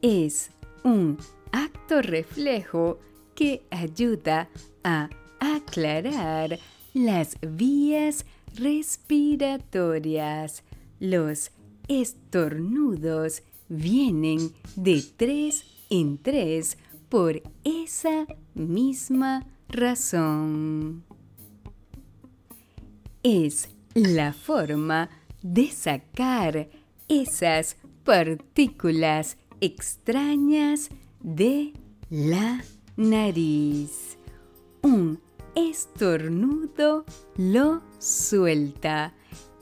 Es 0.00 0.50
un 0.82 1.18
acto 1.52 2.02
reflejo 2.02 2.98
que 3.34 3.62
ayuda 3.70 4.48
a 4.84 5.08
aclarar 5.38 6.58
las 6.94 7.36
vías 7.40 8.24
respiratorias. 8.54 10.62
Los 10.98 11.50
estornudos 11.88 13.42
vienen 13.68 14.52
de 14.76 15.02
tres 15.16 15.64
en 15.88 16.18
tres 16.18 16.76
por 17.08 17.40
esa 17.64 18.26
misma 18.54 19.46
razón. 19.68 21.04
Es 23.22 23.70
la 23.94 24.32
forma 24.32 25.10
de 25.42 25.70
sacar 25.70 26.68
esas 27.08 27.76
partículas 28.04 29.36
extrañas 29.60 30.90
de 31.20 31.72
la 32.08 32.62
nariz. 32.96 34.18
Un 34.82 35.20
estornudo 35.54 37.04
lo 37.36 37.82
suelta. 37.98 39.14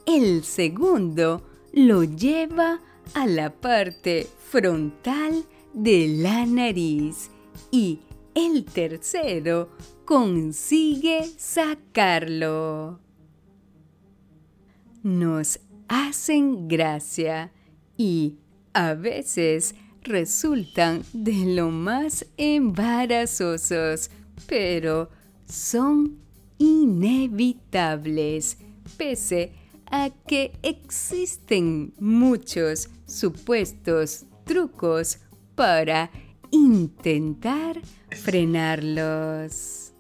El 0.07 0.45
segundo 0.45 1.43
lo 1.73 2.05
lleva 2.05 2.81
a 3.15 3.27
la 3.27 3.51
parte 3.51 4.27
frontal 4.51 5.45
de 5.75 6.09
la 6.09 6.47
nariz 6.47 7.31
y 7.71 8.01
el 8.35 8.65
tercero 8.65 9.71
consigue 10.05 11.25
sacarlo. 11.37 13.01
Nos 15.03 15.61
hacen 15.89 16.69
gracia 16.69 17.53
y 17.97 18.39
a 18.73 18.95
veces 18.95 19.75
resultan 20.09 21.03
de 21.13 21.55
lo 21.55 21.71
más 21.71 22.27
embarazosos, 22.37 24.11
pero 24.47 25.11
son 25.47 26.19
inevitables 26.59 28.59
pese 28.97 29.53
a 29.91 30.11
que 30.27 30.53
existen 30.63 31.95
muchos 31.99 32.89
supuestos 33.07 34.27
trucos 34.45 35.19
para 35.55 36.11
intentar 36.51 37.81
frenarlos. 38.11 39.93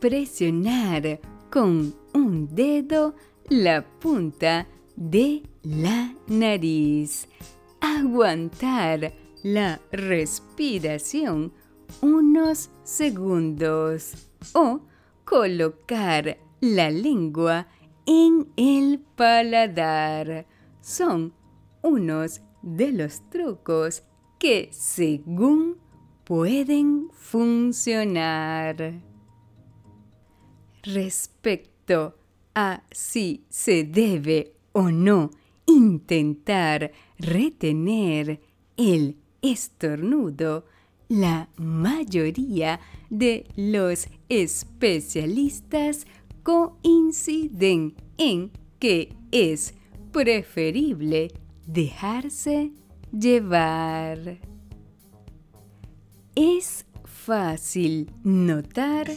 Presionar 0.00 1.20
con 1.50 1.94
un 2.12 2.54
dedo 2.54 3.14
la 3.48 3.84
punta 4.00 4.66
de 4.96 5.42
la 5.62 6.14
nariz. 6.26 7.28
Aguantar 7.86 9.12
la 9.42 9.78
respiración 9.92 11.52
unos 12.00 12.70
segundos 12.82 14.14
o 14.54 14.80
colocar 15.26 16.38
la 16.62 16.90
lengua 16.90 17.66
en 18.06 18.50
el 18.56 19.00
paladar. 19.16 20.46
Son 20.80 21.34
unos 21.82 22.40
de 22.62 22.90
los 22.90 23.20
trucos 23.28 24.02
que 24.38 24.70
según 24.72 25.76
pueden 26.24 27.10
funcionar. 27.12 28.94
Respecto 30.82 32.16
a 32.54 32.82
si 32.90 33.44
se 33.50 33.84
debe 33.84 34.56
o 34.72 34.90
no 34.90 35.28
intentar 35.66 36.90
retener 37.18 38.40
el 38.76 39.16
estornudo, 39.42 40.66
la 41.08 41.48
mayoría 41.56 42.80
de 43.10 43.46
los 43.56 44.08
especialistas 44.28 46.06
coinciden 46.42 47.94
en 48.18 48.50
que 48.78 49.14
es 49.30 49.74
preferible 50.12 51.32
dejarse 51.66 52.72
llevar. 53.12 54.38
Es 56.34 56.86
fácil 57.04 58.10
notar 58.22 59.10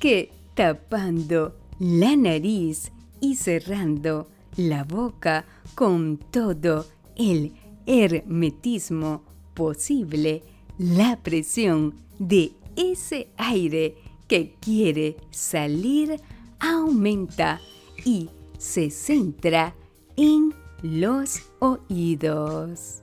que 0.00 0.32
tapando 0.54 1.58
la 1.78 2.16
nariz 2.16 2.92
y 3.20 3.36
cerrando 3.36 4.28
la 4.56 4.84
boca 4.84 5.44
con 5.74 6.18
todo 6.18 6.86
el 7.16 7.52
hermetismo 7.86 9.22
posible, 9.54 10.42
la 10.78 11.20
presión 11.22 11.94
de 12.18 12.52
ese 12.76 13.28
aire 13.36 13.96
que 14.28 14.54
quiere 14.60 15.16
salir 15.30 16.20
aumenta 16.58 17.60
y 18.04 18.30
se 18.58 18.90
centra 18.90 19.74
en 20.16 20.54
los 20.82 21.42
oídos. 21.58 23.00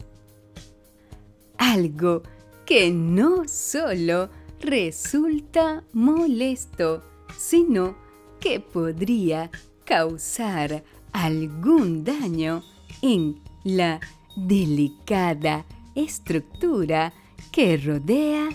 Algo 1.58 2.24
que 2.66 2.92
no 2.92 3.48
solo 3.48 4.30
resulta 4.62 5.84
molesto, 5.94 7.04
sino 7.38 7.96
que 8.40 8.60
podría 8.60 9.52
causar 9.86 10.84
algún 11.12 12.04
daño 12.04 12.64
en 13.02 13.40
la 13.64 14.00
delicada 14.36 15.66
estructura 15.96 17.14
que 17.52 17.78
rodea 17.78 18.50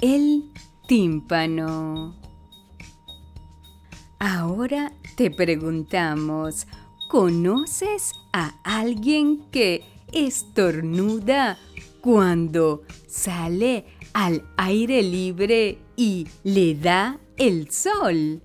el 0.00 0.50
tímpano. 0.86 2.16
Ahora 4.18 4.92
te 5.16 5.30
preguntamos, 5.30 6.66
¿conoces 7.08 8.12
a 8.32 8.54
alguien 8.62 9.50
que 9.50 9.84
estornuda 10.12 11.58
cuando 12.00 12.82
sale 13.08 13.86
al 14.12 14.44
aire 14.56 15.02
libre 15.02 15.78
y 15.96 16.28
le 16.44 16.74
da 16.74 17.18
el 17.36 17.70
sol? 17.70 18.42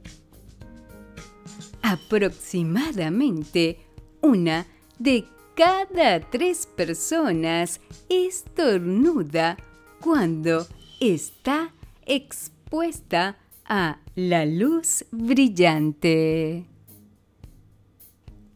Aproximadamente 1.81 3.79
una 4.21 4.65
de 4.99 5.25
cada 5.57 6.19
tres 6.19 6.67
personas 6.67 7.81
estornuda 8.09 9.57
cuando 9.99 10.67
está 10.99 11.73
expuesta 12.05 13.39
a 13.65 13.97
la 14.13 14.45
luz 14.45 15.03
brillante. 15.09 16.63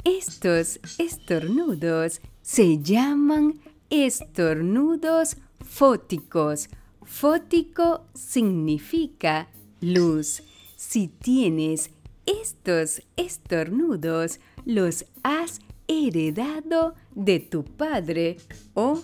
Estos 0.03 0.79
estornudos 0.99 2.21
se 2.43 2.77
llaman 2.77 3.59
estornudos 3.89 5.37
fóticos. 5.59 6.69
Fótico 7.01 8.05
significa 8.13 9.49
luz. 9.81 10.43
Si 10.75 11.07
tienes 11.07 11.89
estos 12.27 13.01
estornudos, 13.17 14.39
los 14.65 15.05
has 15.23 15.59
heredado 15.91 16.95
de 17.13 17.39
tu 17.39 17.63
padre 17.63 18.37
o 18.73 18.99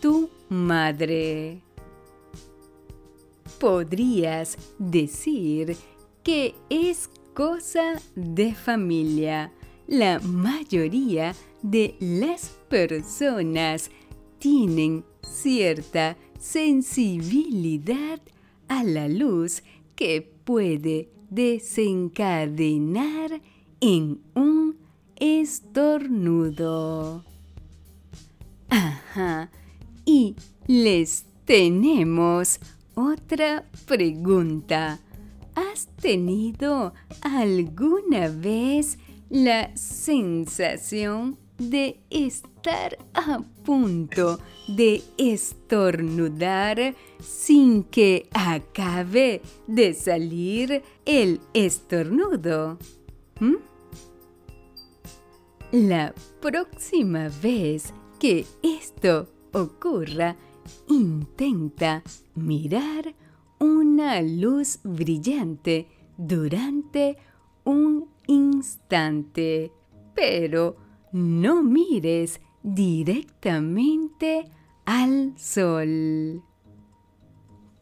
tu 0.00 0.30
madre. 0.48 1.60
Podrías 3.58 4.56
decir 4.78 5.76
que 6.22 6.54
es 6.70 7.10
cosa 7.34 8.00
de 8.14 8.54
familia. 8.54 9.52
La 9.88 10.20
mayoría 10.20 11.34
de 11.62 11.96
las 11.98 12.50
personas 12.68 13.90
tienen 14.38 15.04
cierta 15.22 16.16
sensibilidad 16.38 18.20
a 18.68 18.84
la 18.84 19.08
luz 19.08 19.64
que 19.96 20.30
puede 20.44 21.08
desencadenar 21.30 23.40
en 23.80 24.20
un 24.34 24.87
estornudo. 25.20 27.24
Ajá, 28.68 29.50
y 30.04 30.36
les 30.66 31.24
tenemos 31.44 32.60
otra 32.94 33.64
pregunta. 33.86 34.98
¿Has 35.54 35.86
tenido 36.00 36.92
alguna 37.22 38.28
vez 38.28 38.98
la 39.30 39.74
sensación 39.76 41.38
de 41.58 42.00
estar 42.10 42.98
a 43.14 43.40
punto 43.64 44.38
de 44.68 45.02
estornudar 45.16 46.94
sin 47.20 47.82
que 47.84 48.28
acabe 48.32 49.42
de 49.66 49.94
salir 49.94 50.82
el 51.04 51.40
estornudo? 51.54 52.78
¿Mm? 53.40 53.67
La 55.70 56.14
próxima 56.40 57.28
vez 57.42 57.92
que 58.18 58.46
esto 58.62 59.28
ocurra, 59.52 60.34
intenta 60.88 62.02
mirar 62.34 63.14
una 63.60 64.22
luz 64.22 64.78
brillante 64.82 65.86
durante 66.16 67.18
un 67.64 68.08
instante, 68.26 69.70
pero 70.14 70.76
no 71.12 71.62
mires 71.62 72.40
directamente 72.62 74.50
al 74.86 75.34
sol. 75.36 76.42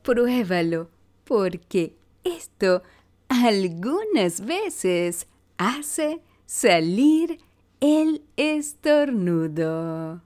Pruébalo 0.03 0.91
porque 1.23 1.97
esto 2.25 2.83
algunas 3.29 4.45
veces 4.45 5.29
hace 5.57 6.21
salir 6.47 7.46
el 7.87 8.23
estornudo. 8.37 10.21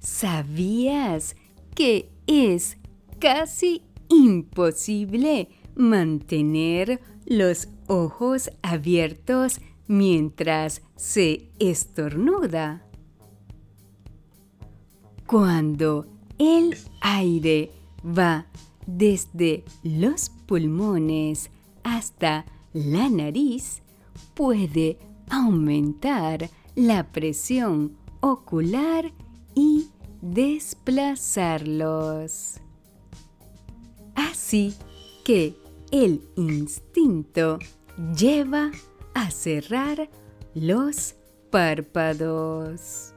¿Sabías 0.00 1.36
que 1.76 2.10
es 2.26 2.76
casi 3.20 3.82
imposible 4.08 5.48
mantener 5.76 7.00
los 7.24 7.68
ojos 7.86 8.50
abiertos 8.62 9.60
mientras 9.86 10.82
se 10.96 11.52
estornuda? 11.60 12.84
Cuando 15.24 16.08
el 16.38 16.76
aire 17.00 17.70
va 18.04 18.46
desde 18.88 19.62
los 19.84 20.30
pulmones 20.48 21.48
hasta 21.84 22.44
la 22.72 23.08
nariz, 23.08 23.82
puede 24.34 24.98
aumentar 25.30 26.50
la 26.74 27.10
presión 27.10 27.96
ocular 28.20 29.10
y 29.54 29.88
desplazarlos. 30.20 32.60
Así 34.14 34.74
que 35.24 35.56
el 35.90 36.22
instinto 36.36 37.58
lleva 38.16 38.70
a 39.14 39.30
cerrar 39.30 40.10
los 40.54 41.16
párpados. 41.50 43.14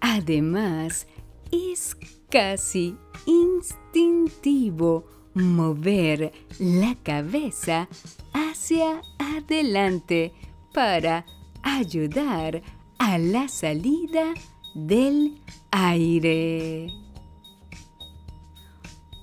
Además, 0.00 1.06
es 1.50 1.96
casi 2.30 2.96
instintivo 3.26 5.06
mover 5.34 6.32
la 6.58 6.94
cabeza 7.02 7.88
hacia 8.32 9.02
adelante 9.18 10.32
para 10.74 11.24
ayudar 11.62 12.60
a 12.98 13.16
la 13.16 13.48
salida 13.48 14.34
del 14.74 15.40
aire. 15.70 16.92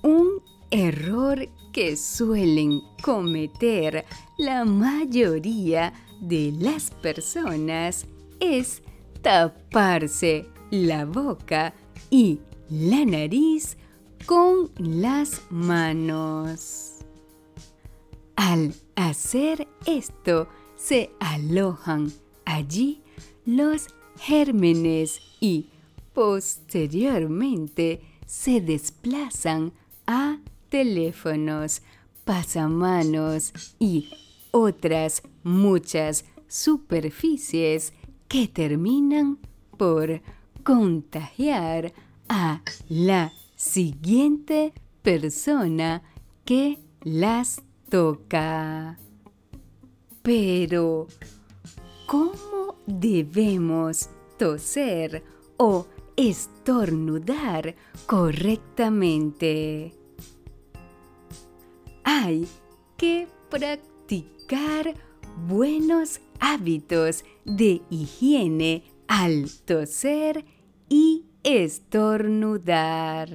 Un 0.02 0.42
error 0.70 1.48
que 1.72 1.96
suelen 1.96 2.80
cometer 3.02 4.04
la 4.38 4.64
mayoría 4.64 5.92
de 6.20 6.52
las 6.58 6.90
personas 6.90 8.06
es 8.40 8.82
taparse 9.20 10.46
la 10.70 11.04
boca 11.04 11.74
y 12.10 12.40
la 12.70 13.04
nariz 13.04 13.76
con 14.26 14.70
las 14.78 15.42
manos. 15.50 17.04
Al 18.36 18.74
hacer 18.96 19.68
esto, 19.86 20.48
se 20.82 21.10
alojan 21.20 22.12
allí 22.44 23.02
los 23.46 23.86
gérmenes 24.18 25.20
y 25.40 25.70
posteriormente 26.12 28.00
se 28.26 28.60
desplazan 28.60 29.72
a 30.08 30.38
teléfonos, 30.70 31.82
pasamanos 32.24 33.52
y 33.78 34.10
otras 34.50 35.22
muchas 35.44 36.24
superficies 36.48 37.92
que 38.26 38.48
terminan 38.48 39.38
por 39.78 40.20
contagiar 40.64 41.92
a 42.28 42.60
la 42.88 43.32
siguiente 43.54 44.72
persona 45.02 46.02
que 46.44 46.80
las 47.04 47.62
toca. 47.88 48.98
Pero, 50.22 51.08
¿cómo 52.06 52.76
debemos 52.86 54.08
toser 54.38 55.24
o 55.56 55.88
estornudar 56.16 57.74
correctamente? 58.06 59.92
Hay 62.04 62.46
que 62.96 63.26
practicar 63.50 64.94
buenos 65.48 66.20
hábitos 66.38 67.24
de 67.44 67.82
higiene 67.90 68.84
al 69.08 69.50
toser 69.64 70.44
y 70.88 71.24
estornudar. 71.42 73.28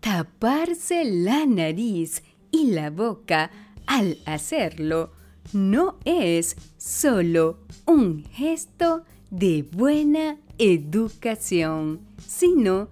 Taparse 0.00 1.04
la 1.04 1.46
nariz 1.46 2.24
y 2.50 2.72
la 2.72 2.90
boca 2.90 3.52
al 3.86 4.18
hacerlo 4.26 5.19
no 5.52 5.96
es 6.04 6.56
solo 6.76 7.58
un 7.86 8.24
gesto 8.24 9.04
de 9.30 9.62
buena 9.62 10.38
educación, 10.58 12.00
sino 12.26 12.88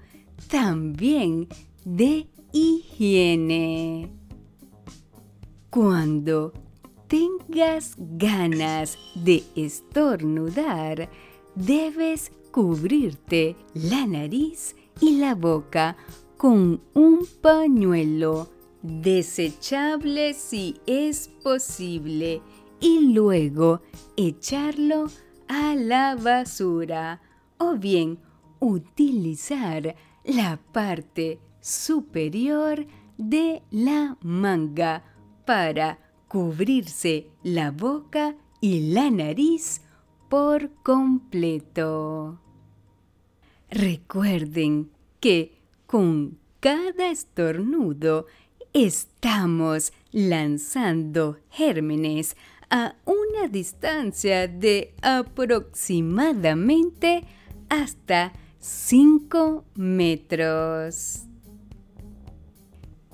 también 0.48 1.48
de 1.84 2.26
higiene. 2.52 4.10
Cuando 5.70 6.52
tengas 7.06 7.94
ganas 7.98 8.96
de 9.14 9.42
estornudar, 9.54 11.10
debes 11.54 12.32
cubrirte 12.50 13.56
la 13.74 14.06
nariz 14.06 14.74
y 15.00 15.18
la 15.18 15.34
boca 15.34 15.96
con 16.36 16.80
un 16.94 17.26
pañuelo 17.40 18.48
desechable 18.82 20.34
si 20.34 20.80
es 20.86 21.28
posible 21.42 22.40
y 22.80 23.12
luego 23.12 23.82
echarlo 24.16 25.06
a 25.48 25.74
la 25.74 26.14
basura 26.14 27.20
o 27.58 27.76
bien 27.76 28.18
utilizar 28.60 29.96
la 30.24 30.58
parte 30.72 31.38
superior 31.60 32.86
de 33.16 33.62
la 33.70 34.16
manga 34.22 35.02
para 35.44 35.98
cubrirse 36.28 37.30
la 37.42 37.70
boca 37.70 38.36
y 38.60 38.92
la 38.92 39.10
nariz 39.10 39.80
por 40.28 40.70
completo. 40.82 42.38
Recuerden 43.70 44.90
que 45.20 45.58
con 45.86 46.38
cada 46.60 47.10
estornudo 47.10 48.26
estamos 48.84 49.92
lanzando 50.12 51.38
gérmenes 51.50 52.36
a 52.70 52.94
una 53.04 53.48
distancia 53.48 54.46
de 54.46 54.94
aproximadamente 55.02 57.24
hasta 57.68 58.32
5 58.60 59.64
metros. 59.74 61.24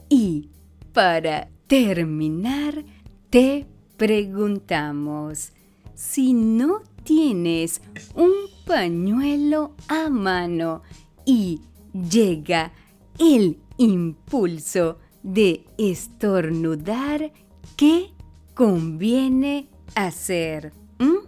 Y 0.09 0.51
para 0.93 1.49
terminar, 1.67 2.85
te 3.31 3.67
preguntamos, 3.97 5.53
si 5.95 6.35
no 6.35 6.83
tienes 7.05 7.81
un 8.15 8.33
pañuelo 8.67 9.73
a 9.89 10.11
mano 10.11 10.83
y 11.25 11.63
llega 11.93 12.73
el 13.19 13.59
impulso 13.79 14.99
de 15.25 15.65
estornudar, 15.79 17.33
¿qué 17.77 18.13
conviene 18.55 19.69
hacer? 19.97 20.73
¿Mm? 20.99 21.27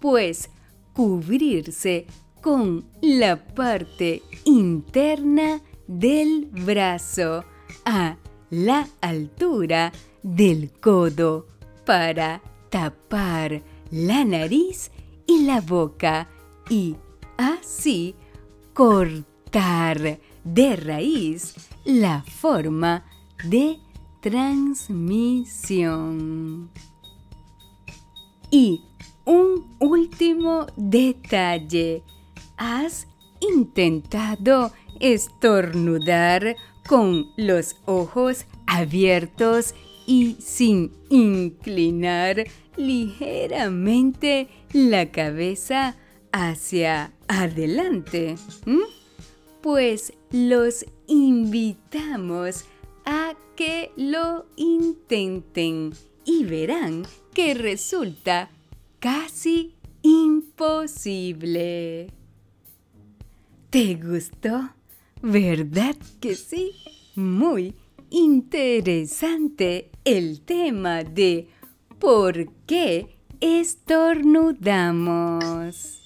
Pues 0.00 0.50
cubrirse 0.92 2.06
con 2.40 2.86
la 3.02 3.36
parte 3.36 4.22
interna 4.44 5.60
del 5.86 6.46
brazo 6.46 7.44
a 7.84 8.16
la 8.50 8.88
altura 9.00 9.92
del 10.22 10.72
codo 10.72 11.46
para 11.84 12.40
tapar 12.70 13.62
la 13.90 14.24
nariz 14.24 14.90
y 15.26 15.44
la 15.44 15.60
boca 15.60 16.28
y 16.70 16.96
así 17.36 18.14
cortar 18.72 20.18
de 20.46 20.76
raíz 20.76 21.54
la 21.84 22.22
forma 22.22 23.04
de 23.44 23.78
transmisión. 24.20 25.50
Y 28.50 28.80
un 29.24 29.76
último 29.80 30.66
detalle. 30.76 32.02
¿Has 32.56 33.06
intentado 33.40 34.72
estornudar 35.00 36.56
con 36.88 37.26
los 37.36 37.76
ojos 37.84 38.46
abiertos 38.66 39.74
y 40.06 40.36
sin 40.40 40.92
inclinar 41.10 42.46
ligeramente 42.76 44.48
la 44.72 45.10
cabeza 45.10 45.96
hacia 46.32 47.12
adelante. 47.28 48.36
Pues 49.66 50.12
los 50.30 50.86
invitamos 51.08 52.66
a 53.04 53.34
que 53.56 53.90
lo 53.96 54.46
intenten 54.54 55.92
y 56.24 56.44
verán 56.44 57.02
que 57.34 57.52
resulta 57.52 58.48
casi 59.00 59.74
imposible. 60.02 62.12
¿Te 63.68 63.96
gustó? 63.96 64.70
¿Verdad 65.20 65.96
que 66.20 66.36
sí? 66.36 66.70
Muy 67.16 67.74
interesante 68.10 69.90
el 70.04 70.42
tema 70.42 71.02
de 71.02 71.48
por 71.98 72.52
qué 72.66 73.16
estornudamos. 73.40 76.05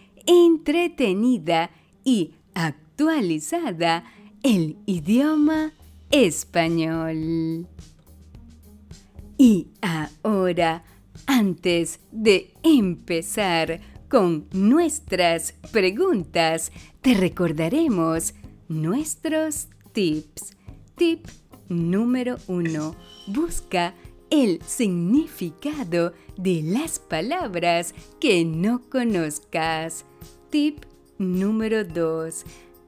entretenida 0.25 1.71
y 2.03 2.35
actualizada 2.53 4.03
el 4.43 4.77
idioma 4.85 5.73
español. 6.09 7.67
Y 9.37 9.67
ahora, 9.81 10.83
antes 11.25 11.99
de 12.11 12.53
empezar 12.63 13.79
con 14.07 14.47
nuestras 14.51 15.53
preguntas, 15.71 16.71
te 17.01 17.13
recordaremos 17.13 18.33
nuestros 18.67 19.67
tips. 19.93 20.55
Tip 20.95 21.25
número 21.69 22.37
uno. 22.47 22.95
Busca 23.27 23.95
el 24.29 24.61
significado 24.63 26.13
de 26.41 26.63
las 26.63 26.99
palabras 26.99 27.93
que 28.19 28.43
no 28.43 28.81
conozcas. 28.89 30.05
Tip 30.49 30.85
número 31.19 31.83
2. 31.83 32.45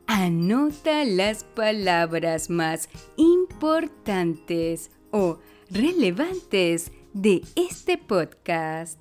Anota 0.07 1.05
las 1.05 1.43
palabras 1.43 2.49
más 2.49 2.89
importantes 3.15 4.89
o 5.11 5.39
relevantes 5.69 6.91
de 7.13 7.43
este 7.55 7.97
podcast. 7.97 8.99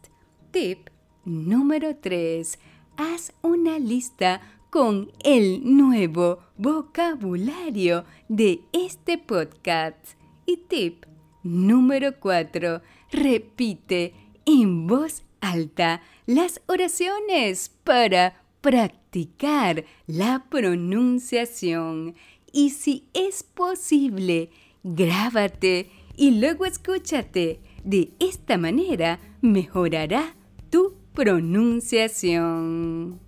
Tip 0.50 0.90
número 1.24 1.96
3. 1.96 2.58
Haz 2.98 3.32
una 3.40 3.78
lista 3.78 4.42
con 4.68 5.12
el 5.24 5.62
nuevo 5.64 6.40
vocabulario 6.58 8.04
de 8.28 8.60
este 8.72 9.16
podcast. 9.16 10.14
Y 10.44 10.58
tip 10.58 11.06
número 11.42 12.18
4. 12.20 12.82
Repite 13.10 14.14
en 14.46 14.86
voz 14.86 15.24
alta 15.40 16.00
las 16.26 16.60
oraciones 16.66 17.70
para 17.84 18.42
practicar 18.60 19.84
la 20.06 20.46
pronunciación. 20.48 22.14
Y 22.52 22.70
si 22.70 23.08
es 23.12 23.42
posible, 23.42 24.50
grábate 24.82 25.90
y 26.16 26.30
luego 26.32 26.64
escúchate. 26.64 27.60
De 27.84 28.12
esta 28.20 28.58
manera 28.58 29.18
mejorará 29.40 30.36
tu 30.70 30.94
pronunciación. 31.14 33.18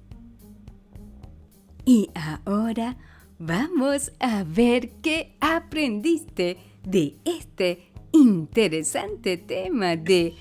Y 1.84 2.08
ahora 2.14 2.96
vamos 3.38 4.12
a 4.20 4.44
ver 4.44 4.90
qué 5.02 5.34
aprendiste 5.40 6.58
de 6.84 7.16
este 7.24 7.90
interesante 8.12 9.36
tema 9.36 9.96
de 9.96 10.34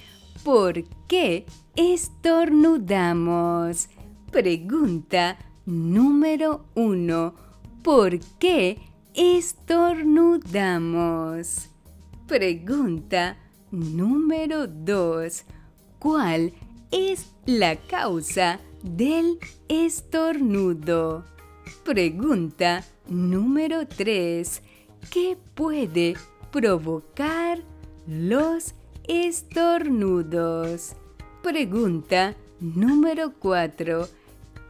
¿por 0.44 0.84
qué 1.08 1.46
estornudamos? 1.76 3.90
Pregunta 4.32 5.38
número 5.66 6.66
uno. 6.76 7.34
¿Por 7.84 8.20
qué 8.40 8.80
estornudamos? 9.14 11.70
Pregunta 12.28 13.38
número 13.72 14.68
dos. 14.68 15.46
¿Cuál 16.00 16.54
es 16.92 17.32
la 17.46 17.76
causa 17.76 18.60
del 18.84 19.40
estornudo? 19.70 21.24
Pregunta 21.86 22.84
número 23.08 23.88
3. 23.88 24.62
¿Qué 25.10 25.38
puede 25.54 26.16
provocar 26.52 27.60
los 28.08 28.74
estornudos? 29.08 30.94
Pregunta 31.42 32.36
número 32.60 33.34
4. 33.40 34.08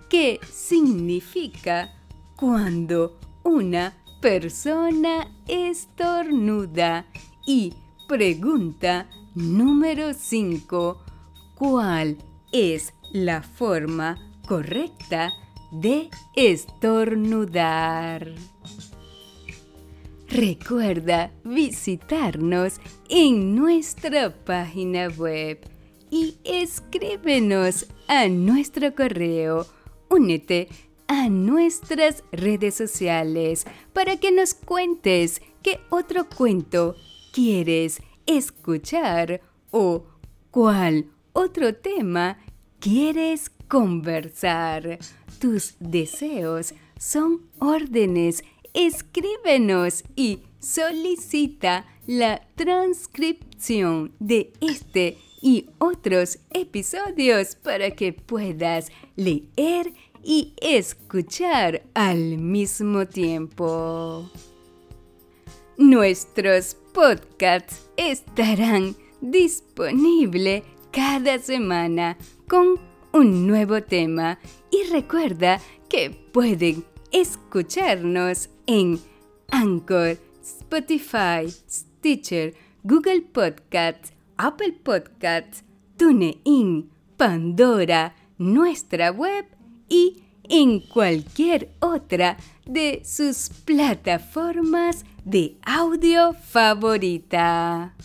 ¿Qué 0.09 0.39
significa 0.51 1.93
cuando 2.35 3.19
una 3.43 3.95
persona 4.21 5.27
estornuda? 5.47 7.05
Y 7.45 7.73
pregunta 8.07 9.09
número 9.35 10.13
5. 10.13 11.03
¿Cuál 11.55 12.17
es 12.51 12.93
la 13.11 13.41
forma 13.41 14.17
correcta 14.47 15.31
de 15.71 16.09
estornudar. 16.35 18.33
Recuerda 20.33 21.31
visitarnos 21.43 22.81
en 23.07 23.53
nuestra 23.55 24.33
página 24.33 25.07
web 25.09 25.59
y 26.09 26.39
escríbenos 26.43 27.85
a 28.07 28.27
nuestro 28.29 28.95
correo. 28.95 29.67
Únete 30.09 30.69
a 31.05 31.29
nuestras 31.29 32.23
redes 32.31 32.73
sociales 32.73 33.67
para 33.93 34.17
que 34.17 34.31
nos 34.31 34.55
cuentes 34.55 35.39
qué 35.61 35.81
otro 35.91 36.27
cuento 36.27 36.95
quieres 37.31 38.01
escuchar 38.25 39.39
o 39.69 40.03
cuál 40.49 41.11
otro 41.33 41.75
tema 41.75 42.39
quieres 42.79 43.51
conversar. 43.67 44.97
Tus 45.39 45.75
deseos 45.79 46.73
son 46.97 47.43
órdenes. 47.59 48.43
Escríbenos 48.73 50.03
y 50.15 50.39
solicita 50.59 51.85
la 52.07 52.41
transcripción 52.55 54.13
de 54.19 54.51
este 54.61 55.17
y 55.41 55.69
otros 55.77 56.39
episodios 56.49 57.55
para 57.55 57.91
que 57.91 58.13
puedas 58.13 58.91
leer 59.15 59.93
y 60.23 60.53
escuchar 60.59 61.83
al 61.93 62.39
mismo 62.39 63.05
tiempo. 63.05 64.29
Nuestros 65.77 66.75
podcasts 66.93 67.89
estarán 67.95 68.95
disponibles 69.21 70.63
cada 70.91 71.37
semana 71.39 72.17
con 72.47 72.79
un 73.11 73.45
nuevo 73.47 73.83
tema 73.83 74.39
y 74.71 74.89
recuerda 74.91 75.59
que 75.89 76.09
pueden 76.09 76.83
escucharnos 77.11 78.49
en 78.67 78.99
Anchor, 79.51 80.17
Spotify, 80.41 81.49
Stitcher, 81.69 82.53
Google 82.83 83.21
Podcasts, 83.21 84.13
Apple 84.37 84.73
Podcasts, 84.83 85.63
TuneIn, 85.97 86.89
Pandora, 87.17 88.15
nuestra 88.37 89.11
web 89.11 89.45
y 89.87 90.23
en 90.49 90.81
cualquier 90.81 91.69
otra 91.79 92.37
de 92.65 93.01
sus 93.05 93.49
plataformas 93.63 95.05
de 95.23 95.57
audio 95.65 96.33
favorita. 96.33 97.95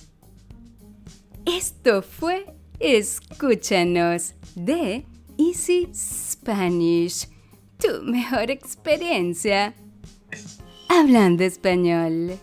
Esto 1.45 2.03
fue 2.03 2.47
Escúchanos 2.79 4.35
de 4.55 5.05
Easy 5.37 5.89
Spanish, 5.93 7.27
tu 7.79 8.03
mejor 8.05 8.51
experiencia 8.51 9.75
hablando 10.89 11.45
español. 11.45 12.39